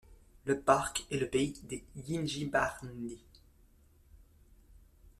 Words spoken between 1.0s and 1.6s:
est le pays